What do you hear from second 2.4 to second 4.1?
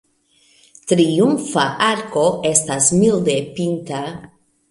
estas milde pinta.